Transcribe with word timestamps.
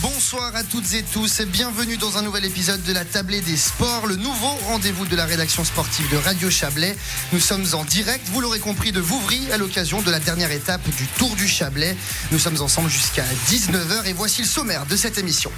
Bonsoir 0.00 0.56
à 0.56 0.62
toutes 0.62 0.94
et 0.94 1.02
tous 1.02 1.40
et 1.40 1.44
bienvenue 1.44 1.98
dans 1.98 2.16
un 2.16 2.22
nouvel 2.22 2.46
épisode 2.46 2.82
de 2.84 2.92
la 2.94 3.04
Tablée 3.04 3.42
des 3.42 3.58
Sports, 3.58 4.06
le 4.06 4.16
nouveau 4.16 4.48
rendez-vous 4.68 5.04
de 5.04 5.14
la 5.14 5.26
rédaction 5.26 5.64
sportive 5.64 6.10
de 6.10 6.16
Radio 6.16 6.48
Chablais. 6.48 6.96
Nous 7.34 7.40
sommes 7.40 7.66
en 7.74 7.84
direct, 7.84 8.26
vous 8.28 8.40
l'aurez 8.40 8.58
compris, 8.58 8.90
de 8.90 9.00
Vouvry 9.00 9.52
à 9.52 9.58
l'occasion 9.58 10.00
de 10.00 10.10
la 10.10 10.18
dernière 10.18 10.50
étape 10.50 10.80
du 10.96 11.06
Tour 11.18 11.36
du 11.36 11.46
Chablais. 11.46 11.94
Nous 12.32 12.38
sommes 12.38 12.60
ensemble 12.62 12.88
jusqu'à 12.88 13.24
19h 13.50 14.06
et 14.06 14.14
voici 14.14 14.40
le 14.40 14.48
sommaire 14.48 14.86
de 14.86 14.96
cette 14.96 15.18
émission. 15.18 15.52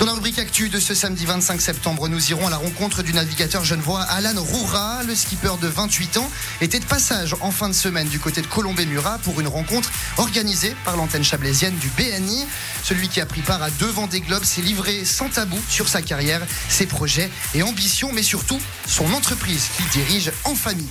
Dans 0.00 0.06
la 0.06 0.12
rubrique 0.12 0.40
actu 0.40 0.68
de 0.68 0.80
ce 0.80 0.92
samedi 0.92 1.24
25 1.24 1.60
septembre, 1.60 2.08
nous 2.08 2.30
irons 2.30 2.48
à 2.48 2.50
la 2.50 2.56
rencontre 2.56 3.04
du 3.04 3.12
navigateur 3.12 3.64
genevois 3.64 4.00
Alan 4.02 4.34
Roura. 4.42 5.04
Le 5.04 5.14
skipper 5.14 5.52
de 5.62 5.68
28 5.68 6.16
ans 6.16 6.28
était 6.60 6.80
de 6.80 6.84
passage 6.84 7.36
en 7.40 7.52
fin 7.52 7.68
de 7.68 7.74
semaine 7.74 8.08
du 8.08 8.18
côté 8.18 8.42
de 8.42 8.46
Colombey-Murat 8.48 9.18
pour 9.22 9.40
une 9.40 9.46
rencontre 9.46 9.92
organisée 10.16 10.74
par 10.84 10.96
l'antenne 10.96 11.22
chablaisienne 11.22 11.76
du 11.76 11.88
BNI. 11.90 12.44
Celui 12.82 13.08
qui 13.08 13.20
a 13.20 13.26
pris 13.26 13.42
part 13.42 13.62
à 13.62 13.70
deux 13.70 13.92
des 14.10 14.20
globes 14.20 14.44
s'est 14.44 14.62
livré 14.62 15.04
sans 15.04 15.28
tabou 15.28 15.58
sur 15.68 15.88
sa 15.88 16.02
carrière, 16.02 16.42
ses 16.68 16.86
projets 16.86 17.30
et 17.54 17.62
ambitions, 17.62 18.10
mais 18.12 18.24
surtout 18.24 18.58
son 18.86 19.12
entreprise 19.12 19.68
qu'il 19.76 19.88
dirige 19.88 20.32
en 20.44 20.56
famille. 20.56 20.90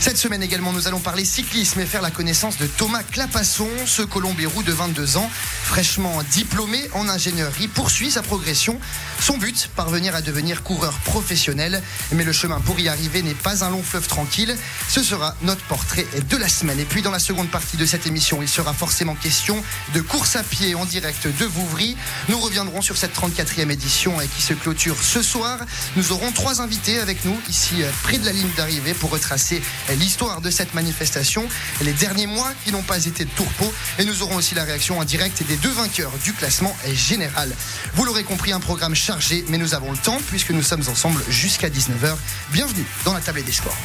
Cette 0.00 0.16
semaine 0.16 0.44
également, 0.44 0.72
nous 0.72 0.86
allons 0.86 1.00
parler 1.00 1.24
cyclisme 1.24 1.80
et 1.80 1.84
faire 1.84 2.02
la 2.02 2.12
connaissance 2.12 2.56
de 2.56 2.66
Thomas 2.66 3.02
Clapasson. 3.02 3.68
Ce 3.84 4.02
Colombérou 4.02 4.62
de 4.62 4.72
22 4.72 5.16
ans, 5.16 5.28
fraîchement 5.64 6.22
diplômé 6.30 6.88
en 6.94 7.08
ingénierie, 7.08 7.66
poursuit 7.66 8.12
sa 8.12 8.22
progression. 8.22 8.78
Son 9.20 9.36
but, 9.38 9.68
parvenir 9.74 10.14
à 10.14 10.22
devenir 10.22 10.62
coureur 10.62 10.92
professionnel. 11.00 11.82
Mais 12.12 12.22
le 12.22 12.30
chemin 12.30 12.60
pour 12.60 12.78
y 12.78 12.88
arriver 12.88 13.22
n'est 13.22 13.34
pas 13.34 13.64
un 13.64 13.70
long 13.70 13.82
fleuve 13.82 14.06
tranquille. 14.06 14.56
Ce 14.88 15.02
sera 15.02 15.34
notre 15.42 15.62
portrait 15.62 16.06
de 16.30 16.36
la 16.36 16.48
semaine. 16.48 16.78
Et 16.78 16.84
puis 16.84 17.02
dans 17.02 17.10
la 17.10 17.18
seconde 17.18 17.50
partie 17.50 17.76
de 17.76 17.84
cette 17.84 18.06
émission, 18.06 18.40
il 18.40 18.48
sera 18.48 18.72
forcément 18.72 19.16
question 19.16 19.62
de 19.94 20.00
course 20.00 20.36
à 20.36 20.44
pied 20.44 20.76
en 20.76 20.84
direct 20.84 21.26
de 21.26 21.44
Vouvry. 21.44 21.96
Nous 22.28 22.38
reviendrons 22.38 22.82
sur 22.82 22.96
cette 22.96 23.16
34e 23.18 23.70
édition 23.70 24.16
qui 24.36 24.42
se 24.42 24.54
clôture 24.54 24.96
ce 25.02 25.22
soir. 25.22 25.58
Nous 25.96 26.12
aurons 26.12 26.30
trois 26.30 26.62
invités 26.62 27.00
avec 27.00 27.24
nous 27.24 27.36
ici 27.50 27.82
près 28.04 28.18
de 28.18 28.24
la 28.24 28.32
ligne 28.32 28.50
d'arrivée 28.56 28.94
pour 28.94 29.10
retracer 29.10 29.60
l'histoire 29.94 30.40
de 30.40 30.50
cette 30.50 30.74
manifestation, 30.74 31.48
les 31.82 31.92
derniers 31.92 32.26
mois 32.26 32.52
qui 32.64 32.72
n'ont 32.72 32.82
pas 32.82 33.06
été 33.06 33.24
de 33.24 33.30
tourpeau 33.30 33.72
et 33.98 34.04
nous 34.04 34.22
aurons 34.22 34.36
aussi 34.36 34.54
la 34.54 34.64
réaction 34.64 34.98
en 34.98 35.04
direct 35.04 35.42
des 35.46 35.56
deux 35.56 35.70
vainqueurs 35.70 36.12
du 36.24 36.32
classement 36.32 36.76
général. 36.92 37.50
Vous 37.94 38.04
l'aurez 38.04 38.24
compris, 38.24 38.52
un 38.52 38.60
programme 38.60 38.94
chargé, 38.94 39.44
mais 39.48 39.58
nous 39.58 39.74
avons 39.74 39.92
le 39.92 39.98
temps 39.98 40.18
puisque 40.28 40.50
nous 40.50 40.62
sommes 40.62 40.84
ensemble 40.88 41.22
jusqu'à 41.28 41.68
19h. 41.68 42.16
Bienvenue 42.52 42.84
dans 43.04 43.14
la 43.14 43.20
table 43.20 43.42
des 43.44 43.52
sports. 43.52 43.76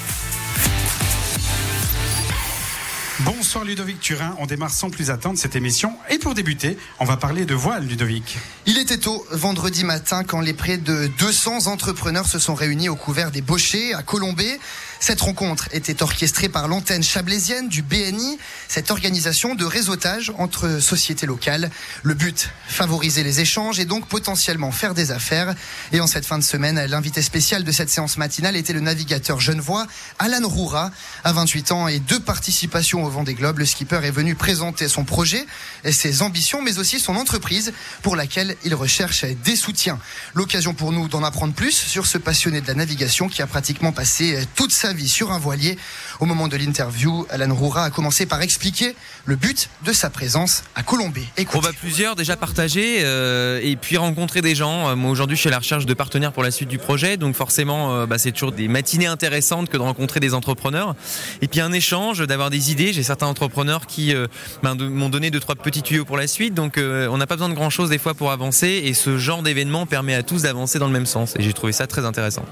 Bonsoir 3.19 3.63
Ludovic 3.63 4.01
Turin, 4.01 4.35
on 4.39 4.47
démarre 4.47 4.71
sans 4.71 4.89
plus 4.89 5.09
attendre 5.09 5.37
cette 5.37 5.55
émission 5.55 5.95
et 6.09 6.17
pour 6.17 6.33
débuter, 6.33 6.77
on 6.99 7.05
va 7.05 7.15
parler 7.15 7.45
de 7.45 7.53
voile 7.53 7.85
Ludovic. 7.85 8.37
Il 8.65 8.77
était 8.77 8.97
tôt 8.97 9.25
vendredi 9.31 9.83
matin 9.85 10.23
quand 10.23 10.41
les 10.41 10.53
près 10.53 10.77
de 10.77 11.07
200 11.19 11.67
entrepreneurs 11.67 12.27
se 12.27 12.39
sont 12.39 12.55
réunis 12.55 12.89
au 12.89 12.95
couvert 12.95 13.31
des 13.31 13.41
Bochers 13.41 13.93
à 13.93 14.03
Colombay. 14.03 14.59
Cette 15.05 15.19
rencontre 15.19 15.67
était 15.73 16.01
orchestrée 16.01 16.47
par 16.47 16.69
l'antenne 16.69 17.03
chablaisienne 17.03 17.67
du 17.67 17.81
BNI, 17.81 18.39
cette 18.69 18.89
organisation 18.89 19.53
de 19.53 19.65
réseautage 19.65 20.31
entre 20.37 20.79
sociétés 20.79 21.25
locales. 21.25 21.69
Le 22.03 22.13
but, 22.13 22.51
favoriser 22.69 23.21
les 23.21 23.41
échanges 23.41 23.81
et 23.81 23.85
donc 23.85 24.07
potentiellement 24.07 24.71
faire 24.71 24.93
des 24.93 25.11
affaires. 25.11 25.55
Et 25.91 25.99
en 25.99 26.07
cette 26.07 26.25
fin 26.25 26.37
de 26.37 26.43
semaine, 26.43 26.85
l'invité 26.85 27.21
spécial 27.21 27.65
de 27.65 27.71
cette 27.73 27.89
séance 27.89 28.15
matinale 28.15 28.55
était 28.55 28.71
le 28.71 28.79
navigateur 28.79 29.41
genevois 29.41 29.87
Alan 30.19 30.47
Roura. 30.47 30.89
À 31.25 31.33
28 31.33 31.73
ans 31.73 31.89
et 31.89 31.99
deux 31.99 32.21
participations 32.21 33.03
au 33.03 33.09
Vendée 33.09 33.33
Globe, 33.33 33.59
le 33.59 33.65
skipper 33.65 34.05
est 34.05 34.11
venu 34.11 34.35
présenter 34.35 34.87
son 34.87 35.03
projet 35.03 35.45
et 35.83 35.91
ses 35.91 36.21
ambitions, 36.21 36.61
mais 36.61 36.79
aussi 36.79 37.01
son 37.01 37.17
entreprise 37.17 37.73
pour 38.03 38.15
laquelle 38.15 38.55
il 38.63 38.73
recherche 38.73 39.25
des 39.43 39.57
soutiens. 39.57 39.99
L'occasion 40.33 40.73
pour 40.73 40.93
nous 40.93 41.09
d'en 41.09 41.25
apprendre 41.25 41.53
plus 41.53 41.75
sur 41.75 42.05
ce 42.05 42.17
passionné 42.17 42.61
de 42.61 42.67
la 42.67 42.75
navigation 42.75 43.27
qui 43.27 43.41
a 43.41 43.47
pratiquement 43.47 43.91
passé 43.91 44.39
toute 44.55 44.71
sa 44.71 44.92
vie 44.93 45.09
sur 45.09 45.31
un 45.31 45.39
voilier. 45.39 45.77
Au 46.19 46.25
moment 46.25 46.47
de 46.47 46.57
l'interview, 46.57 47.25
Alan 47.29 47.53
Roura 47.53 47.85
a 47.85 47.89
commencé 47.89 48.25
par 48.25 48.41
expliquer 48.41 48.95
le 49.25 49.35
but 49.35 49.69
de 49.85 49.93
sa 49.93 50.09
présence 50.09 50.63
à 50.75 50.83
Colombey. 50.83 51.23
On 51.53 51.59
va 51.59 51.73
plusieurs 51.73 52.15
déjà 52.15 52.35
partager 52.35 52.99
euh, 53.01 53.59
et 53.61 53.75
puis 53.75 53.97
rencontrer 53.97 54.41
des 54.41 54.55
gens. 54.55 54.89
Euh, 54.89 54.95
moi 54.95 55.11
aujourd'hui 55.11 55.35
je 55.35 55.41
suis 55.41 55.49
à 55.49 55.51
la 55.51 55.59
recherche 55.59 55.85
de 55.85 55.93
partenaires 55.93 56.33
pour 56.33 56.43
la 56.43 56.51
suite 56.51 56.69
du 56.69 56.77
projet, 56.77 57.17
donc 57.17 57.35
forcément 57.35 57.93
euh, 57.93 58.05
bah, 58.05 58.17
c'est 58.17 58.31
toujours 58.31 58.51
des 58.51 58.67
matinées 58.67 59.05
intéressantes 59.05 59.69
que 59.69 59.77
de 59.77 59.81
rencontrer 59.81 60.19
des 60.19 60.33
entrepreneurs. 60.33 60.95
Et 61.41 61.47
puis 61.47 61.61
un 61.61 61.71
échange, 61.71 62.25
d'avoir 62.25 62.49
des 62.49 62.71
idées. 62.71 62.93
J'ai 62.93 63.03
certains 63.03 63.27
entrepreneurs 63.27 63.85
qui 63.85 64.13
ben, 64.61 64.75
m'ont 64.75 65.09
donné 65.09 65.31
deux 65.31 65.39
trois 65.39 65.55
petits 65.55 65.81
tuyaux 65.81 66.05
pour 66.05 66.17
la 66.17 66.27
suite, 66.27 66.53
donc 66.53 66.77
on 66.77 67.17
n'a 67.17 67.27
pas 67.27 67.35
besoin 67.35 67.49
de 67.49 67.53
grand 67.53 67.69
chose 67.69 67.89
des 67.89 67.97
fois 67.97 68.13
pour 68.13 68.31
avancer 68.31 68.81
et 68.83 68.93
ce 68.93 69.17
genre 69.17 69.43
d'événement 69.43 69.85
permet 69.85 70.15
à 70.15 70.23
tous 70.23 70.43
d'avancer 70.43 70.79
dans 70.79 70.87
le 70.87 70.93
même 70.93 71.05
sens. 71.05 71.33
Et 71.37 71.43
j'ai 71.43 71.53
trouvé 71.53 71.73
ça 71.73 71.87
très 71.87 72.05
intéressant. 72.05 72.45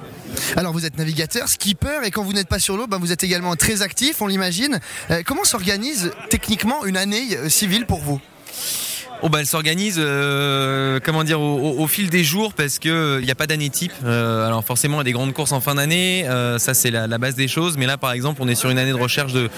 Alors 0.56 0.74
vous 0.74 0.86
êtes 0.86 0.98
navigateur, 0.98 1.48
skipper 1.48 2.06
et 2.06 2.12
quand 2.12 2.24
vous 2.24 2.31
n'êtes 2.34 2.48
pas 2.48 2.60
sur 2.60 2.78
l'eau, 2.78 2.88
ben, 2.88 2.98
vous 2.98 3.12
êtes 3.12 3.24
également 3.24 3.56
très 3.56 3.82
actif, 3.82 4.22
on 4.22 4.28
l'imagine. 4.28 4.80
Euh, 5.10 5.22
comment 5.26 5.44
s'organise 5.44 6.12
techniquement 6.30 6.86
une 6.86 6.98
année 6.98 7.38
euh, 7.38 7.50
civile 7.50 7.86
pour 7.86 8.00
vous? 8.00 8.20
Oh 9.24 9.30
bah 9.30 9.38
elle 9.40 9.46
s'organise, 9.46 9.98
euh, 10.00 11.00
comment 11.04 11.24
dire, 11.24 11.40
au, 11.40 11.86
fil 11.86 12.10
des 12.10 12.24
jours 12.24 12.54
parce 12.54 12.80
que 12.80 13.20
il 13.20 13.26
n'y 13.26 13.30
a 13.30 13.36
pas 13.36 13.46
d'année 13.46 13.70
type. 13.70 13.92
Euh, 14.04 14.48
alors 14.48 14.66
forcément, 14.66 14.98
il 14.98 15.00
y 15.00 15.02
a 15.02 15.04
des 15.04 15.12
grandes 15.12 15.34
courses 15.34 15.52
en 15.52 15.62
fin 15.62 15.76
d'année, 15.76 16.28
euh, 16.28 16.58
ça 16.58 16.74
c'est 16.74 16.90
la, 16.90 17.08
base 17.20 17.36
des 17.36 17.48
choses. 17.48 17.78
Mais 17.78 17.86
là, 17.86 17.98
par 17.98 18.14
exemple, 18.14 18.42
on 18.42 18.48
est 18.48 18.56
sur 18.56 18.72
une 18.72 18.80
année 18.80 18.92
de 18.92 18.98
recherche 18.98 19.32
de, 19.34 19.50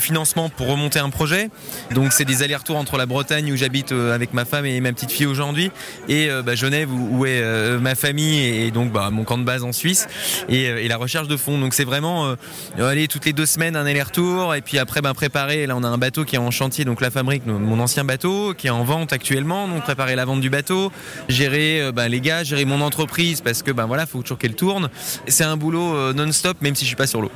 financement 0.00 0.48
pour 0.48 0.66
remonter 0.66 0.98
un 0.98 1.10
projet. 1.10 1.48
Donc 1.92 2.12
c'est 2.12 2.24
des 2.24 2.42
allers-retours 2.42 2.76
entre 2.76 2.96
la 2.96 3.06
Bretagne 3.06 3.52
où 3.52 3.56
j'habite 3.56 3.92
avec 3.92 4.34
ma 4.34 4.44
femme 4.44 4.66
et 4.66 4.80
ma 4.80 4.92
petite 4.92 5.12
fille 5.12 5.26
aujourd'hui 5.26 5.70
et 6.08 6.28
bah, 6.44 6.56
Genève 6.56 6.88
où, 6.92 7.24
est 7.24 7.78
ma 7.78 7.94
famille 7.94 8.44
et, 8.44 8.72
donc 8.72 8.90
bah, 8.90 9.10
mon 9.12 9.22
camp 9.22 9.38
de 9.38 9.44
base 9.44 9.62
en 9.62 9.70
Suisse 9.70 10.08
et, 10.48 10.88
la 10.88 10.96
recherche 10.96 11.28
de 11.28 11.36
fonds. 11.36 11.58
Donc 11.58 11.74
c'est 11.74 11.84
vraiment 11.84 12.34
aller 12.80 13.06
toutes 13.06 13.26
les 13.26 13.32
deux 13.32 13.46
semaines 13.46 13.76
un 13.76 13.86
aller-retour 13.86 14.56
et 14.56 14.62
puis 14.62 14.80
après 14.80 15.00
ben 15.00 15.14
préparer. 15.14 15.68
Là, 15.68 15.76
on 15.76 15.84
a 15.84 15.88
un 15.88 15.98
bateau 15.98 16.24
qui 16.24 16.34
est 16.34 16.40
en 16.40 16.50
chantier, 16.50 16.84
donc 16.84 17.00
la 17.00 17.12
fabrique, 17.12 17.46
mon 17.46 17.78
ancien 17.78 18.02
bateau, 18.02 18.52
qui 18.54 18.66
est 18.66 18.70
en 18.70 18.82
vente 18.82 19.03
actuellement, 19.12 19.68
donc 19.68 19.82
préparer 19.82 20.16
la 20.16 20.24
vente 20.24 20.40
du 20.40 20.50
bateau, 20.50 20.90
gérer 21.28 21.80
euh, 21.80 21.92
ben, 21.92 22.08
les 22.08 22.20
gars, 22.20 22.44
gérer 22.44 22.64
mon 22.64 22.80
entreprise 22.80 23.40
parce 23.40 23.62
que 23.62 23.70
ben 23.70 23.86
voilà, 23.86 24.06
faut 24.06 24.22
toujours 24.22 24.38
qu'elle 24.38 24.54
tourne. 24.54 24.88
C'est 25.28 25.44
un 25.44 25.56
boulot 25.56 25.94
euh, 25.94 26.12
non-stop 26.12 26.60
même 26.60 26.74
si 26.74 26.84
je 26.84 26.88
suis 26.88 26.96
pas 26.96 27.06
sur 27.06 27.20
l'eau. 27.20 27.30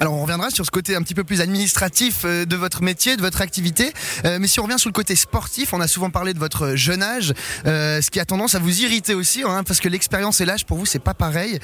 Alors 0.00 0.14
on 0.14 0.22
reviendra 0.22 0.50
sur 0.50 0.64
ce 0.64 0.70
côté 0.70 0.94
un 0.94 1.02
petit 1.02 1.14
peu 1.14 1.24
plus 1.24 1.40
administratif 1.40 2.22
euh, 2.24 2.44
de 2.44 2.56
votre 2.56 2.82
métier, 2.82 3.16
de 3.16 3.22
votre 3.22 3.40
activité. 3.40 3.92
mais 4.24 4.46
si 4.46 4.60
on 4.60 4.64
revient 4.64 4.78
sur 4.78 4.88
le 4.88 4.94
côté 4.94 5.16
sportif, 5.16 5.72
on 5.72 5.80
a 5.80 5.88
souvent 5.88 6.10
parlé 6.10 6.34
de 6.34 6.38
votre 6.38 6.74
jeune 6.74 7.02
âge, 7.02 7.32
ce 7.64 8.10
qui 8.10 8.20
a 8.20 8.24
tendance 8.24 8.54
à 8.54 8.58
vous 8.58 8.82
irriter 8.82 9.14
aussi, 9.14 9.42
hein, 9.42 9.64
parce 9.64 9.80
que 9.80 9.88
l'expérience 9.88 10.40
et 10.40 10.44
l'âge 10.44 10.64
pour 10.64 10.78
vous 10.78 10.86
c'est 10.86 10.98
pas 10.98 11.14
pareil. 11.14 11.58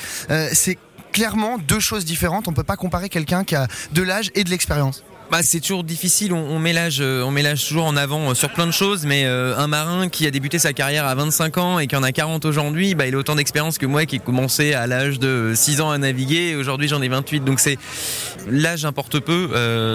c'est 0.53 0.79
clairement 1.13 1.59
deux 1.59 1.81
choses 1.81 2.05
différentes. 2.05 2.49
On 2.49 2.53
peut 2.53 2.65
pas 2.65 2.77
comparer 2.77 3.09
quelqu'un 3.09 3.45
qui 3.45 3.55
a 3.55 3.69
de 3.93 4.03
l'âge 4.03 4.31
et 4.35 4.45
de 4.45 4.51
l'expérience. 4.51 5.05
Bah, 5.31 5.41
c'est 5.43 5.61
toujours 5.61 5.85
difficile, 5.85 6.33
on, 6.35 6.59
mélange, 6.59 6.99
euh, 7.01 7.25
on 7.25 7.35
toujours 7.57 7.87
en 7.87 7.97
avant 7.97 8.31
euh, 8.31 8.35
sur 8.35 8.53
plein 8.53 8.67
de 8.67 8.73
choses, 8.73 9.07
mais 9.07 9.25
euh, 9.25 9.57
un 9.57 9.67
marin 9.67 10.09
qui 10.09 10.27
a 10.27 10.31
débuté 10.31 10.59
sa 10.59 10.75
carrière 10.75 11.07
à 11.07 11.15
25 11.15 11.59
ans 11.59 11.79
et 11.79 11.87
qui 11.87 11.97
en 11.97 12.03
a 12.03 12.13
40 12.13 12.45
aujourd'hui, 12.45 12.95
bah, 12.95 13.07
il 13.07 13.15
a 13.15 13.19
autant 13.19 13.35
d'expérience 13.35 13.79
que 13.79 13.87
moi 13.87 14.05
qui 14.05 14.17
ai 14.17 14.19
commencé 14.19 14.75
à 14.75 14.87
l'âge 14.87 15.19
de 15.19 15.53
6 15.55 15.81
ans 15.81 15.91
à 15.91 15.97
naviguer, 15.97 16.55
aujourd'hui 16.57 16.89
j'en 16.89 17.01
ai 17.01 17.09
28, 17.09 17.41
donc 17.41 17.59
c'est 17.59 17.79
l'âge 18.49 18.85
importe 18.85 19.19
peu, 19.21 19.49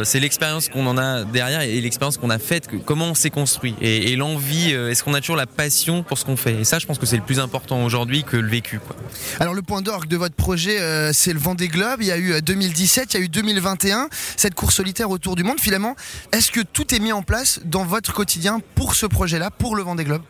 c'est 0.03 0.19
l'expérience 0.19 0.69
qu'on 0.69 0.87
en 0.87 0.97
a 0.97 1.23
derrière 1.23 1.61
et 1.61 1.79
l'expérience 1.79 2.17
qu'on 2.17 2.31
a 2.31 2.39
faite, 2.39 2.67
comment 2.85 3.09
on 3.09 3.13
s'est 3.13 3.29
construit 3.29 3.75
et, 3.81 4.15
l'envie, 4.15 4.71
est-ce 4.71 5.03
qu'on 5.03 5.13
a 5.13 5.21
toujours 5.21 5.35
la 5.35 5.45
passion 5.45 6.01
pour 6.01 6.17
ce 6.17 6.25
qu'on 6.25 6.37
fait, 6.37 6.61
et 6.61 6.63
ça 6.63 6.79
je 6.79 6.87
pense 6.87 6.97
que 6.97 7.05
c'est 7.05 7.17
le 7.17 7.23
plus 7.23 7.39
important 7.39 7.83
aujourd'hui 7.85 8.23
que 8.23 8.37
le 8.37 8.49
vécu. 8.49 8.79
Alors 9.39 9.53
le 9.53 9.61
point 9.61 9.83
d'orgue 9.83 10.07
de 10.07 10.17
votre 10.17 10.35
projet, 10.35 10.79
c'est 11.13 11.33
le 11.33 11.39
Vendée 11.39 11.67
Globe, 11.67 12.01
il 12.01 12.07
y 12.07 12.11
a 12.11 12.17
eu 12.17 12.41
2017, 12.41 13.13
il 13.13 13.19
y 13.19 13.21
a 13.21 13.25
eu 13.25 13.29
2021, 13.29 14.09
cette 14.35 14.55
course 14.55 14.75
solitaire 14.75 15.11
autour 15.19 15.35
du 15.35 15.43
monde 15.43 15.59
finalement. 15.59 15.95
Est-ce 16.31 16.49
que 16.49 16.61
tout 16.61 16.95
est 16.95 16.99
mis 16.99 17.11
en 17.11 17.23
place 17.23 17.59
dans 17.65 17.83
votre 17.83 18.13
quotidien 18.13 18.61
pour 18.75 18.95
ce 18.95 19.05
projet-là, 19.05 19.51
pour 19.51 19.75
le 19.75 19.83
Vendée 19.83 20.05
Globe? 20.05 20.23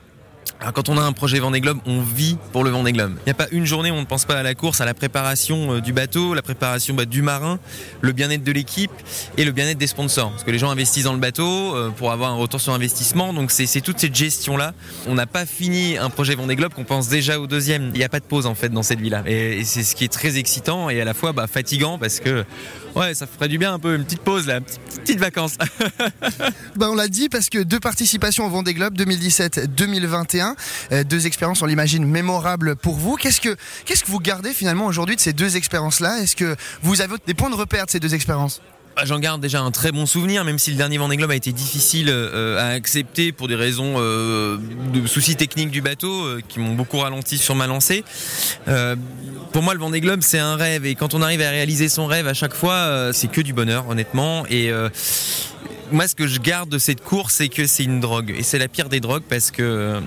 Quand 0.73 0.89
on 0.89 0.97
a 0.97 1.01
un 1.01 1.13
projet 1.13 1.39
Vendée 1.39 1.61
Globe, 1.61 1.79
on 1.85 2.01
vit 2.01 2.37
pour 2.51 2.63
le 2.63 2.69
Vendée 2.69 2.91
Globe. 2.91 3.13
Il 3.19 3.25
n'y 3.25 3.31
a 3.31 3.35
pas 3.35 3.47
une 3.51 3.65
journée 3.65 3.91
où 3.91 3.95
on 3.95 4.01
ne 4.01 4.05
pense 4.05 4.25
pas 4.25 4.37
à 4.37 4.43
la 4.43 4.55
course, 4.55 4.81
à 4.81 4.85
la 4.85 4.93
préparation 4.93 5.73
euh, 5.75 5.81
du 5.81 5.93
bateau, 5.93 6.33
la 6.33 6.41
préparation 6.41 6.93
bah, 6.93 7.05
du 7.05 7.21
marin, 7.21 7.59
le 8.01 8.11
bien-être 8.11 8.43
de 8.43 8.51
l'équipe 8.51 8.91
et 9.37 9.45
le 9.45 9.51
bien-être 9.51 9.77
des 9.77 9.87
sponsors. 9.87 10.31
Parce 10.31 10.43
que 10.43 10.51
les 10.51 10.59
gens 10.59 10.69
investissent 10.69 11.05
dans 11.05 11.13
le 11.13 11.19
bateau 11.19 11.75
euh, 11.75 11.89
pour 11.89 12.11
avoir 12.11 12.31
un 12.31 12.35
retour 12.35 12.61
sur 12.61 12.73
investissement. 12.73 13.33
Donc 13.33 13.51
c'est 13.51 13.81
toute 13.81 13.99
cette 13.99 14.15
gestion-là. 14.15 14.73
On 15.07 15.15
n'a 15.15 15.27
pas 15.27 15.45
fini 15.45 15.97
un 15.97 16.09
projet 16.09 16.35
Vendée 16.35 16.55
Globe 16.55 16.73
qu'on 16.73 16.83
pense 16.83 17.07
déjà 17.09 17.39
au 17.39 17.47
deuxième. 17.47 17.91
Il 17.93 17.97
n'y 17.97 18.03
a 18.03 18.09
pas 18.09 18.19
de 18.19 18.25
pause 18.25 18.45
en 18.45 18.55
fait 18.55 18.69
dans 18.69 18.83
cette 18.83 18.99
vie-là. 18.99 19.23
Et, 19.25 19.63
c'est 19.63 19.83
ce 19.83 19.95
qui 19.95 20.03
est 20.03 20.11
très 20.11 20.37
excitant 20.37 20.89
et 20.89 21.01
à 21.01 21.05
la 21.05 21.13
fois 21.13 21.31
bah, 21.31 21.47
fatigant 21.47 21.97
parce 21.97 22.19
que 22.19 22.45
ouais, 22.95 23.13
ça 23.13 23.27
ferait 23.27 23.47
du 23.47 23.57
bien 23.57 23.73
un 23.73 23.79
peu, 23.79 23.95
une 23.95 24.03
petite 24.03 24.21
pause 24.21 24.47
là, 24.47 24.61
petite, 24.61 24.79
petite 25.01 25.19
vacances. 25.19 25.57
bah, 26.75 26.89
on 26.89 26.95
l'a 26.95 27.07
dit 27.07 27.29
parce 27.29 27.49
que 27.49 27.59
deux 27.59 27.79
participations 27.79 28.45
au 28.45 28.49
Vendée 28.49 28.73
Globe 28.73 28.95
2017-2021 28.97 30.38
euh, 30.91 31.03
deux 31.03 31.27
expériences, 31.27 31.61
on 31.61 31.65
l'imagine, 31.65 32.05
mémorables 32.05 32.75
pour 32.75 32.95
vous. 32.95 33.15
Qu'est-ce 33.15 33.41
que, 33.41 33.55
qu'est-ce 33.85 34.03
que 34.03 34.11
vous 34.11 34.19
gardez 34.19 34.53
finalement 34.53 34.85
aujourd'hui 34.85 35.15
de 35.15 35.21
ces 35.21 35.33
deux 35.33 35.57
expériences-là? 35.57 36.19
Est-ce 36.19 36.35
que 36.35 36.55
vous 36.81 37.01
avez 37.01 37.15
des 37.25 37.33
points 37.33 37.49
de 37.49 37.55
repère 37.55 37.85
de 37.85 37.91
ces 37.91 37.99
deux 37.99 38.15
expériences? 38.15 38.61
Ah, 38.95 39.05
J'en 39.05 39.19
garde 39.19 39.41
déjà 39.41 39.61
un 39.61 39.71
très 39.71 39.91
bon 39.91 40.05
souvenir, 40.05 40.43
même 40.43 40.59
si 40.59 40.71
le 40.71 40.77
dernier 40.77 40.97
Vendée 40.97 41.15
Globe 41.15 41.31
a 41.31 41.35
été 41.35 41.51
difficile 41.53 42.09
à 42.09 42.67
accepter 42.69 43.31
pour 43.31 43.47
des 43.47 43.55
raisons 43.55 43.97
de 43.97 45.07
soucis 45.07 45.37
techniques 45.37 45.71
du 45.71 45.81
bateau 45.81 46.27
qui 46.49 46.59
m'ont 46.59 46.73
beaucoup 46.73 46.97
ralenti 46.97 47.37
sur 47.37 47.55
ma 47.55 47.65
lancée. 47.65 48.03
pour 49.53 49.63
moi, 49.63 49.73
le 49.73 49.79
Vendée 49.79 50.01
Globe, 50.01 50.19
c'est 50.21 50.39
un 50.39 50.57
rêve, 50.57 50.85
et 50.85 50.95
quand 50.95 51.13
on 51.13 51.21
arrive 51.21 51.41
à 51.41 51.49
réaliser 51.49 51.87
son 51.87 52.07
rêve 52.07 52.27
à 52.27 52.33
chaque 52.33 52.53
fois, 52.53 53.11
c'est 53.13 53.31
que 53.31 53.39
du 53.39 53.53
bonheur, 53.53 53.87
honnêtement. 53.87 54.45
Et 54.49 54.69
moi, 55.91 56.07
ce 56.07 56.15
que 56.15 56.27
je 56.27 56.39
garde 56.39 56.69
de 56.69 56.77
cette 56.77 57.03
course, 57.03 57.35
c'est 57.35 57.49
que 57.49 57.67
c'est 57.67 57.83
une 57.83 57.99
drogue. 57.99 58.33
Et 58.37 58.43
c'est 58.43 58.59
la 58.59 58.67
pire 58.67 58.89
des 58.89 58.99
drogues 58.99 59.23
parce 59.27 59.51
que 59.51 59.61
euh, 59.61 59.99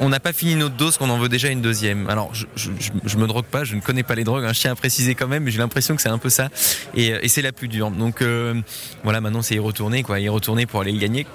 on 0.00 0.08
n'a 0.08 0.20
pas 0.20 0.32
fini 0.32 0.54
notre 0.54 0.76
dose 0.76 0.96
qu'on 0.96 1.10
en 1.10 1.18
veut 1.18 1.28
déjà 1.28 1.48
une 1.48 1.62
deuxième. 1.62 2.08
Alors, 2.08 2.34
je, 2.34 2.46
je, 2.56 3.16
me 3.16 3.26
drogue 3.26 3.44
pas, 3.44 3.64
je 3.64 3.74
ne 3.74 3.80
connais 3.80 4.02
pas 4.02 4.14
les 4.14 4.24
drogues, 4.24 4.44
un 4.44 4.48
hein, 4.48 4.52
chien 4.52 4.72
à 4.72 4.74
préciser 4.74 5.14
quand 5.14 5.28
même, 5.28 5.44
mais 5.44 5.50
j'ai 5.50 5.58
l'impression 5.58 5.96
que 5.96 6.02
c'est 6.02 6.08
un 6.08 6.18
peu 6.18 6.30
ça. 6.30 6.48
Et, 6.94 7.12
euh, 7.12 7.18
c'est 7.26 7.42
la 7.42 7.52
plus 7.52 7.68
dure. 7.68 7.90
Donc, 7.90 8.22
euh, 8.22 8.54
voilà, 9.02 9.20
maintenant, 9.20 9.42
c'est 9.42 9.56
y 9.56 9.58
retourner, 9.58 10.02
quoi. 10.02 10.20
Y 10.20 10.28
retourner 10.28 10.66
pour 10.66 10.80
aller 10.80 10.92
y 10.92 10.98
gagner. 10.98 11.26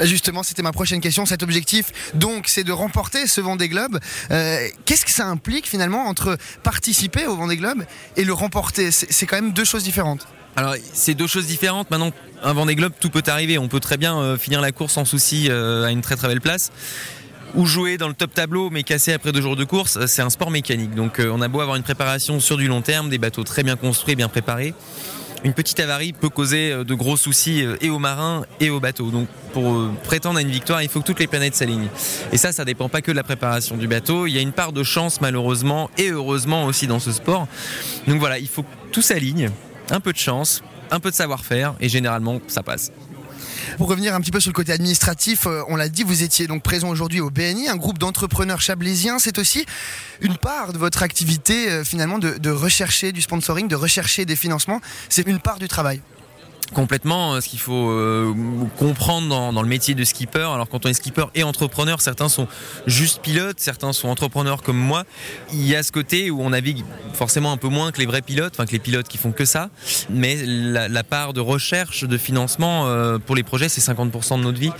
Justement, 0.00 0.42
c'était 0.42 0.62
ma 0.62 0.72
prochaine 0.72 1.00
question. 1.00 1.26
Cet 1.26 1.42
objectif, 1.42 1.92
donc, 2.14 2.46
c'est 2.48 2.64
de 2.64 2.72
remporter 2.72 3.26
ce 3.26 3.40
Vendée 3.40 3.68
Globe. 3.68 3.98
Qu'est-ce 4.28 5.04
que 5.04 5.10
ça 5.10 5.26
implique 5.26 5.68
finalement 5.68 6.06
entre 6.06 6.36
participer 6.62 7.26
au 7.26 7.36
Vendée 7.36 7.56
Globe 7.56 7.84
et 8.16 8.24
le 8.24 8.32
remporter? 8.32 8.90
C'est 8.90 9.26
quand 9.26 9.36
même 9.36 9.52
deux 9.52 9.64
choses 9.64 9.84
différentes. 9.84 10.26
Alors, 10.58 10.74
c'est 10.92 11.14
deux 11.14 11.28
choses 11.28 11.46
différentes. 11.46 11.88
Maintenant, 11.90 12.10
un 12.42 12.52
Vendée 12.52 12.74
Globe, 12.74 12.92
tout 12.98 13.10
peut 13.10 13.22
arriver. 13.28 13.58
On 13.58 13.68
peut 13.68 13.78
très 13.78 13.96
bien 13.96 14.18
euh, 14.18 14.36
finir 14.36 14.60
la 14.60 14.72
course 14.72 14.94
sans 14.94 15.04
souci 15.04 15.46
euh, 15.48 15.84
à 15.84 15.92
une 15.92 16.00
très 16.00 16.16
très 16.16 16.26
belle 16.26 16.40
place. 16.40 16.72
Ou 17.54 17.64
jouer 17.64 17.96
dans 17.96 18.08
le 18.08 18.14
top 18.14 18.34
tableau 18.34 18.68
mais 18.68 18.82
casser 18.82 19.12
après 19.12 19.30
deux 19.32 19.40
jours 19.40 19.54
de 19.54 19.62
course, 19.64 19.96
euh, 19.96 20.06
c'est 20.08 20.20
un 20.20 20.30
sport 20.30 20.50
mécanique. 20.50 20.96
Donc 20.96 21.20
on 21.20 21.40
a 21.42 21.48
beau 21.48 21.60
avoir 21.60 21.76
une 21.76 21.84
préparation 21.84 22.40
sur 22.40 22.56
du 22.56 22.66
long 22.66 22.82
terme, 22.82 23.08
des 23.08 23.18
bateaux 23.18 23.44
très 23.44 23.62
bien 23.62 23.76
construits, 23.76 24.16
bien 24.16 24.28
préparés. 24.28 24.74
Une 25.44 25.52
petite 25.52 25.78
avarie 25.80 26.12
peut 26.12 26.28
causer 26.28 26.84
de 26.84 26.94
gros 26.94 27.16
soucis 27.16 27.64
et 27.80 27.90
aux 27.90 27.98
marins 27.98 28.44
et 28.60 28.70
aux 28.70 28.80
bateaux. 28.80 29.10
Donc 29.10 29.28
pour 29.52 29.88
prétendre 30.04 30.38
à 30.38 30.42
une 30.42 30.50
victoire, 30.50 30.82
il 30.82 30.88
faut 30.88 31.00
que 31.00 31.06
toutes 31.06 31.20
les 31.20 31.26
planètes 31.26 31.54
s'alignent. 31.54 31.88
Et 32.32 32.36
ça, 32.36 32.52
ça 32.52 32.64
dépend 32.64 32.88
pas 32.88 33.02
que 33.02 33.12
de 33.12 33.16
la 33.16 33.22
préparation 33.22 33.76
du 33.76 33.86
bateau. 33.86 34.26
Il 34.26 34.32
y 34.32 34.38
a 34.38 34.42
une 34.42 34.52
part 34.52 34.72
de 34.72 34.82
chance 34.82 35.20
malheureusement 35.20 35.90
et 35.96 36.10
heureusement 36.10 36.64
aussi 36.64 36.86
dans 36.86 36.98
ce 36.98 37.12
sport. 37.12 37.46
Donc 38.06 38.18
voilà, 38.18 38.38
il 38.38 38.48
faut 38.48 38.62
que 38.62 38.68
tout 38.90 39.02
s'aligne 39.02 39.50
un 39.90 40.00
peu 40.00 40.12
de 40.12 40.18
chance, 40.18 40.62
un 40.90 41.00
peu 41.00 41.10
de 41.10 41.14
savoir-faire 41.14 41.74
et 41.80 41.88
généralement 41.88 42.40
ça 42.48 42.62
passe. 42.62 42.90
Pour 43.76 43.88
revenir 43.88 44.14
un 44.14 44.20
petit 44.20 44.30
peu 44.30 44.40
sur 44.40 44.50
le 44.50 44.54
côté 44.54 44.72
administratif, 44.72 45.46
euh, 45.46 45.62
on 45.68 45.76
l'a 45.76 45.88
dit, 45.88 46.02
vous 46.02 46.22
étiez 46.22 46.46
donc 46.46 46.62
présent 46.62 46.88
aujourd'hui 46.88 47.20
au 47.20 47.30
BNI, 47.30 47.68
un 47.68 47.76
groupe 47.76 47.98
d'entrepreneurs 47.98 48.60
chablaisiens. 48.60 49.18
C'est 49.18 49.38
aussi 49.38 49.66
une 50.20 50.36
part 50.36 50.72
de 50.72 50.78
votre 50.78 51.02
activité 51.02 51.70
euh, 51.70 51.84
finalement 51.84 52.18
de 52.18 52.50
rechercher 52.50 53.12
du 53.12 53.22
sponsoring, 53.22 53.68
de 53.68 53.76
rechercher 53.76 54.24
des 54.24 54.36
financements. 54.36 54.80
C'est 55.08 55.26
une 55.26 55.40
part 55.40 55.58
du 55.58 55.68
travail 55.68 56.00
complètement 56.72 57.34
euh, 57.34 57.40
ce 57.40 57.48
qu'il 57.48 57.58
faut 57.58 57.90
euh, 57.90 58.34
comprendre 58.78 59.52
dans, 59.52 59.62
le 59.62 59.68
métier 59.68 59.94
de 59.94 60.04
skipper. 60.04 60.48
Alors 60.52 60.68
quand 60.68 60.86
on 60.86 60.88
est 60.88 60.94
skipper 60.94 61.26
et 61.34 61.42
entrepreneur, 61.42 62.00
certains 62.00 62.28
sont 62.28 62.48
juste 62.86 63.20
pilotes, 63.20 63.60
certains 63.60 63.92
sont 63.92 64.08
entrepreneurs 64.08 64.62
comme 64.62 64.78
moi. 64.78 65.04
Il 65.52 65.66
y 65.66 65.74
a 65.74 65.82
ce 65.82 65.92
côté 65.92 66.30
où 66.30 66.42
on 66.42 66.50
navigue 66.50 66.84
forcément 67.12 67.52
un 67.52 67.56
peu 67.56 67.68
moins 67.68 67.92
que 67.92 67.98
les 67.98 68.06
vrais 68.06 68.22
pilotes, 68.22 68.54
enfin 68.54 68.66
que 68.66 68.72
les 68.72 68.78
pilotes 68.78 69.08
qui 69.08 69.18
font 69.18 69.32
que 69.32 69.44
ça. 69.44 69.70
Mais 70.10 70.36
la, 70.44 71.04
part 71.04 71.32
de 71.32 71.40
recherche, 71.40 72.04
de 72.04 72.18
financement 72.18 72.86
euh, 72.86 73.18
pour 73.18 73.34
les 73.34 73.42
projets, 73.42 73.68
c'est 73.68 73.80
50% 73.80 74.38
de 74.38 74.42
notre 74.42 74.58
vie 74.58 74.72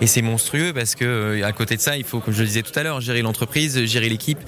et 0.00 0.06
c'est 0.06 0.22
monstrueux 0.22 0.72
parce 0.72 0.94
que 0.94 1.42
à 1.42 1.52
côté 1.52 1.76
de 1.76 1.80
ça, 1.80 1.96
il 1.96 2.04
faut, 2.04 2.20
comme 2.20 2.34
je 2.34 2.40
le 2.40 2.46
disais 2.46 2.62
tout 2.62 2.76
à 2.78 2.82
l'heure, 2.82 3.00
gérer 3.00 3.22
l'entreprise, 3.22 3.84
gérer 3.84 4.08
l'équipe 4.08 4.38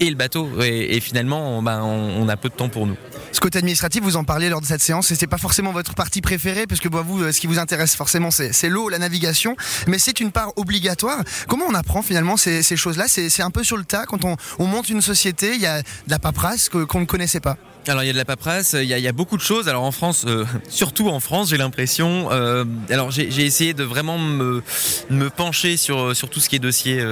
et 0.00 0.08
le 0.08 0.16
bateau. 0.16 0.48
Et, 0.62 1.00
finalement, 1.00 1.62
ben, 1.62 1.82
on 1.82 2.28
a 2.28 2.36
peu 2.36 2.48
de 2.48 2.54
temps 2.54 2.68
pour 2.68 2.86
nous. 2.86 2.96
Ce 3.32 3.40
côté 3.40 3.58
administratif, 3.58 4.02
vous 4.02 4.16
en 4.16 4.24
parliez 4.24 4.48
lors 4.48 4.60
de 4.60 4.66
cette 4.66 4.82
séance, 4.82 5.08
c'était 5.08 5.26
pas 5.26 5.38
forcément 5.38 5.72
votre 5.72 5.94
partie 5.94 6.20
préférée, 6.20 6.66
parce 6.66 6.80
que 6.80 6.88
bah, 6.88 7.02
vous, 7.06 7.22
euh, 7.22 7.32
ce 7.32 7.40
qui 7.40 7.46
vous 7.46 7.58
intéresse 7.58 7.94
forcément, 7.94 8.30
c'est 8.30 8.68
l'eau, 8.68 8.88
la 8.88 8.98
navigation, 8.98 9.56
mais 9.86 9.98
c'est 9.98 10.20
une 10.20 10.32
part 10.32 10.52
obligatoire. 10.56 11.18
Comment 11.48 11.66
on 11.68 11.74
apprend 11.74 12.02
finalement 12.02 12.36
ces, 12.36 12.62
choses-là? 12.76 13.06
C'est 13.08 13.42
un 13.42 13.50
peu 13.50 13.64
sur 13.64 13.76
le 13.76 13.84
tas 13.84 14.06
quand 14.06 14.24
on, 14.24 14.66
monte 14.66 14.88
une 14.88 15.02
société, 15.02 15.54
il 15.54 15.60
y 15.60 15.66
a 15.66 15.82
de 15.82 15.86
la 16.08 16.18
paperasse 16.18 16.68
qu'on 16.68 17.00
ne 17.00 17.04
connaissait 17.04 17.40
pas. 17.40 17.56
Alors 17.88 18.02
il 18.02 18.06
y 18.08 18.10
a 18.10 18.12
de 18.12 18.18
la 18.18 18.24
paperasse, 18.24 18.72
il 18.72 18.88
y 18.88 19.08
a, 19.08 19.12
beaucoup 19.12 19.36
de 19.36 19.42
choses. 19.42 19.68
Alors 19.68 19.84
en 19.84 19.92
France, 19.92 20.24
euh, 20.26 20.44
surtout 20.68 21.08
en 21.08 21.20
France, 21.20 21.50
j'ai 21.50 21.56
l'impression. 21.56 22.28
Euh, 22.32 22.64
alors 22.90 23.12
j'ai 23.12 23.44
essayé 23.44 23.74
de 23.74 23.84
vraiment 23.84 24.18
me, 24.18 24.62
pencher 25.30 25.76
sur, 25.76 26.16
sur 26.16 26.28
tout 26.28 26.40
ce 26.40 26.48
qui 26.48 26.56
est 26.56 26.60
dossier 26.60 27.04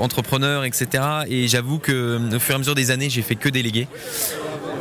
entrepreneur, 0.00 0.64
etc. 0.64 1.04
Et 1.28 1.48
j'avoue 1.48 1.78
que 1.78 2.18
au 2.34 2.40
fur 2.40 2.52
et 2.52 2.56
à 2.56 2.58
mesure 2.58 2.74
des 2.74 2.90
années, 2.90 3.10
j'ai 3.10 3.22
fait 3.22 3.36
que 3.36 3.48
déléguer 3.48 3.88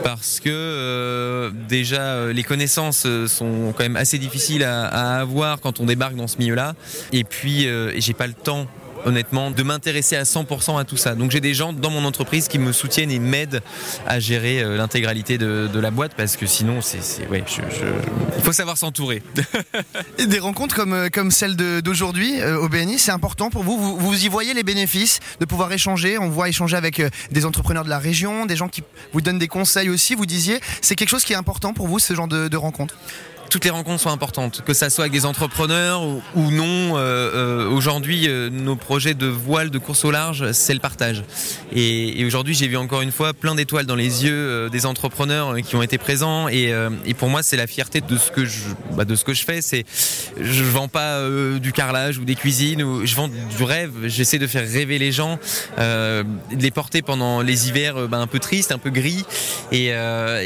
parce 0.04 0.40
que 0.40 0.50
euh, 0.50 1.52
déjà 1.70 2.02
euh, 2.02 2.34
les 2.34 2.44
connaissances 2.44 3.04
euh, 3.06 3.28
sont 3.28 3.74
quand 3.76 3.84
même 3.84 3.96
assez 3.96 4.18
difficiles 4.18 4.64
à, 4.64 4.86
à, 4.86 5.22
avoir 5.22 5.60
quand 5.60 5.80
on 5.80 5.86
débarque 5.86 6.16
dans 6.16 6.28
ce 6.28 6.38
milieu-là. 6.38 6.76
Et 7.12 7.24
puis 7.24 7.68
j'ai 7.98 8.14
pas 8.14 8.28
le 8.28 8.34
temps 8.34 8.68
honnêtement, 9.06 9.52
de 9.52 9.64
m'intéresser 9.64 10.16
à 10.16 10.24
100% 10.24 10.80
à 10.80 10.84
tout 10.84 10.98
ça. 10.98 11.16
Donc 11.16 11.32
j'ai 11.32 11.42
des 11.42 11.54
gens 11.54 11.74
dans 11.74 11.90
mon 11.90 12.06
entreprise 12.06 12.48
qui 12.48 12.60
me 12.60 12.72
soutiennent 12.72 13.12
et 13.12 13.20
m'aident 13.20 13.62
à 14.08 14.20
gérer 14.20 14.62
euh, 14.62 14.78
l'intégralité 14.78 15.38
de, 15.38 15.80
la 15.82 15.92
boîte 15.92 16.14
parce 16.16 16.38
que 16.38 16.46
sinon, 16.46 16.82
c'est, 16.82 17.28
ouais, 17.28 17.44
il 18.38 18.44
faut 18.44 18.52
savoir 18.52 18.78
s'entourer. 18.78 19.24
des 20.18 20.40
rencontres 20.40 20.76
comme, 20.76 20.94
euh, 20.94 21.10
comme 21.12 21.32
celle 21.32 21.56
d'aujourd'hui 21.56 22.40
euh, 22.40 22.60
au 22.60 22.70
BNI, 22.70 23.00
c'est 23.00 23.12
important 23.12 23.50
pour 23.50 23.64
vous? 23.64 23.98
vous. 23.98 24.26
y 24.26 24.28
voyez 24.28 24.54
les 24.54 24.64
bénéfices 24.64 25.20
de 25.40 25.46
pouvoir 25.46 25.72
échanger? 25.72 26.18
On 26.18 26.30
voit 26.30 26.50
échanger 26.50 26.78
avec 26.78 27.02
des 27.32 27.46
entrepreneurs 27.46 27.84
de 27.84 27.90
la 27.90 28.00
région, 28.00 28.46
des 28.46 28.56
gens 28.56 28.68
qui 28.68 28.84
vous 29.14 29.22
donnent 29.22 29.40
des 29.40 29.48
conseils 29.48 29.90
aussi. 29.90 30.14
Vous 30.14 30.26
disiez, 30.26 30.60
c'est 30.82 30.96
quelque 30.96 31.10
chose 31.10 31.24
qui 31.24 31.34
est 31.34 31.38
important 31.38 31.74
pour 31.74 31.88
vous, 31.88 32.00
ce 32.00 32.14
genre 32.14 32.28
de, 32.28 32.48
de 32.48 32.58
rencontres 32.58 32.96
toutes 33.52 33.66
les 33.66 33.70
rencontres 33.70 34.02
sont 34.02 34.10
importantes, 34.10 34.62
que 34.66 34.74
ça 34.74 34.90
soit 34.90 35.04
avec 35.04 35.12
des 35.12 35.26
entrepreneurs 35.26 36.04
ou, 36.04 36.52
non. 36.52 36.96
Euh, 36.96 37.00
euh, 37.02 37.70
aujourd'hui, 37.70 38.30
euh, 38.30 38.50
nos 38.50 38.78
projets 38.78 39.14
de 39.14 39.28
voile, 39.28 39.70
de 39.70 39.78
course 39.78 40.06
au 40.06 40.12
large, 40.12 40.54
c'est 40.54 40.74
le 40.74 40.80
partage. 40.80 41.24
Et, 41.74 42.24
aujourd'hui, 42.26 42.56
j'ai 42.56 42.70
vu 42.70 42.78
encore 42.78 43.02
une 43.02 43.12
fois 43.12 43.34
plein 43.34 43.54
d'étoiles 43.54 43.86
dans 43.86 43.96
les 43.96 44.24
yeux 44.24 44.70
des 44.70 44.86
entrepreneurs 44.86 45.58
qui 45.58 45.76
ont 45.76 45.84
été 45.84 45.98
présents. 45.98 46.48
Et, 46.48 46.74
pour 47.18 47.28
moi, 47.28 47.44
c'est 47.44 47.58
la 47.58 47.68
fierté 47.68 48.00
de 48.00 48.18
ce 48.18 48.32
que 48.32 48.46
je, 48.46 48.62
bah, 48.94 49.04
de 49.04 49.16
ce 49.16 49.26
que 49.26 49.34
je 49.34 49.44
fais. 49.44 49.62
C'est, 49.62 49.86
je 50.40 50.64
vends 50.64 50.88
pas 50.88 51.20
du 51.60 51.74
carrelage 51.74 52.20
ou 52.20 52.24
des 52.24 52.36
cuisines, 52.36 53.06
je 53.06 53.16
vends 53.16 53.28
du 53.28 53.64
rêve. 53.64 53.92
J'essaie 54.06 54.40
de 54.40 54.48
faire 54.48 54.66
rêver 54.66 54.98
les 54.98 55.12
gens, 55.12 55.38
de 55.78 56.24
les 56.58 56.72
porter 56.72 57.02
pendant 57.02 57.42
les 57.42 57.68
hivers 57.68 58.08
bah, 58.08 58.20
un 58.20 58.28
peu 58.28 58.40
tristes, 58.40 58.72
un 58.72 58.78
peu 58.78 58.92
gris. 58.92 59.26
Et, 59.74 59.92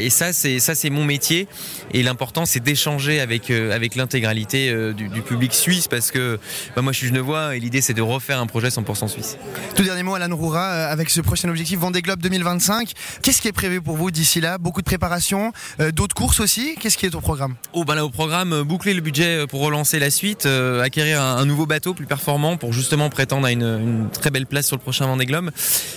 ça, 0.10 0.34
c'est 0.34 0.90
mon 0.90 1.06
métier. 1.06 1.48
Et 1.94 2.02
l'important, 2.02 2.48
c'est 2.48 2.62
d'échanger 2.62 2.95
avec, 2.96 3.52
euh, 3.52 3.76
avec 3.76 3.96
l'intégralité 3.96 4.70
euh, 4.70 4.94
du, 4.94 5.22
public 5.22 5.54
suisse 5.54 5.88
parce 5.88 6.12
que 6.12 6.40
bah, 6.76 6.82
moi 6.82 6.94
je 6.94 7.00
suis 7.00 7.08
genevois 7.08 7.56
et 7.56 7.60
l'idée 7.60 7.82
c'est 7.82 7.94
de 7.94 8.02
refaire 8.02 8.40
un 8.40 8.48
projet 8.48 8.70
100% 8.70 9.08
suisse. 9.10 9.38
Tout 9.76 9.84
dernier 9.84 10.04
mot, 10.04 10.16
Alan 10.16 10.34
Roura, 10.36 10.72
euh, 10.72 10.92
avec 10.92 11.10
ce 11.10 11.22
prochain 11.22 11.50
objectif 11.50 11.78
Vendée 11.80 12.02
Globe 12.02 12.20
2025, 12.22 12.94
qu'est-ce 13.22 13.42
qui 13.42 13.48
est 13.48 13.54
prévu 13.54 13.82
pour 13.82 13.98
vous 13.98 14.12
d'ici 14.12 14.40
là? 14.40 14.58
Beaucoup 14.58 14.82
de 14.82 14.86
préparation, 14.86 15.52
d'autres 15.94 16.16
courses 16.16 16.40
aussi? 16.40 16.76
Qu'est-ce 16.80 16.98
qui 16.98 17.06
est 17.06 17.16
au 17.16 17.22
programme? 17.22 17.56
Oh, 17.74 17.84
bah 17.84 17.96
là, 17.96 18.06
Au 18.06 18.10
programme, 18.10 18.64
boucler 18.64 18.94
le 18.94 19.02
budget 19.02 19.46
pour 19.48 19.62
relancer 19.62 20.00
la 20.00 20.10
suite, 20.10 20.46
acquérir 20.46 21.22
un, 21.22 21.46
nouveau 21.46 21.66
bateau 21.66 21.94
plus 21.94 22.06
performant 22.06 22.58
pour 22.58 22.74
justement 22.74 23.10
prétendre 23.10 23.46
à 23.46 23.52
une, 23.52 24.08
très 24.12 24.32
belle 24.32 24.46
place 24.46 24.68
sur 24.68 24.76
le 24.76 24.82
prochain 24.82 25.06
Vendée 25.06 25.26
Globe. 25.26 25.52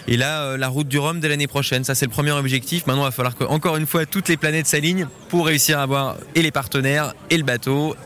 Et 0.08 0.16
là, 0.16 0.56
la 0.56 0.68
route 0.68 0.88
du 0.88 0.98
Rhum 0.98 1.20
dès 1.20 1.28
l'année 1.28 1.46
prochaine, 1.46 1.84
ça 1.84 1.94
c'est 1.94 2.06
le 2.06 2.10
premier 2.10 2.32
objectif. 2.32 2.86
Maintenant, 2.86 3.02
il 3.02 3.06
va 3.06 3.12
falloir 3.12 3.36
que, 3.36 3.44
encore 3.44 3.76
une 3.76 3.86
fois, 3.86 4.06
toutes 4.06 4.28
les 4.28 4.36
planètes 4.36 4.66
s'alignent 4.66 5.06
pour 5.28 5.46
réussir 5.46 5.78
à 5.78 5.82
avoir 5.82 6.16
et 6.34 6.42
les 6.42 6.50
partenaires 6.50 6.87
et 7.30 7.36
le 7.36 7.44
bateau 7.44 7.96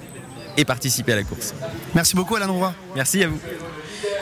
et 0.57 0.65
participer 0.65 1.12
à 1.12 1.17
la 1.17 1.23
course. 1.23 1.55
Merci 1.95 2.15
beaucoup 2.15 2.37
Alain 2.37 2.47
Roura. 2.47 2.75
Merci 2.95 3.23
à 3.23 3.29
vous. 3.29 3.39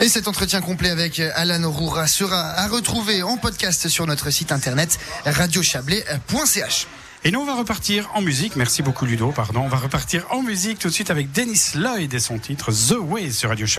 Et 0.01 0.09
cet 0.09 0.29
entretien 0.29 0.61
complet 0.61 0.91
avec 0.91 1.21
Alan 1.21 1.71
Roura 1.71 2.07
sera 2.07 2.51
à 2.53 2.69
retrouver 2.69 3.23
en 3.23 3.37
podcast 3.37 3.89
sur 3.89 4.07
notre 4.07 4.31
site 4.31 4.53
internet 4.53 4.99
radiochablais.ch. 5.27 6.87
Et 7.23 7.31
nous, 7.31 7.41
on 7.41 7.45
va 7.45 7.55
repartir 7.55 8.09
en 8.15 8.23
musique. 8.23 8.57
Merci 8.57 8.83
beaucoup, 8.83 9.05
Ludo. 9.05 9.31
Pardon. 9.31 9.61
On 9.61 9.69
va 9.69 9.77
repartir 9.77 10.25
en 10.31 10.43
musique 10.43 10.79
tout 10.79 10.89
de 10.89 10.95
suite 10.95 11.11
avec 11.11 11.31
Dennis 11.33 11.73
Lloyd 11.75 12.15
et 12.15 12.19
son 12.19 12.39
titre 12.39 12.73
The 12.73 12.97
Way 12.99 13.31
sur 13.31 13.51
Radio 13.51 13.67
Chablais. 13.67 13.69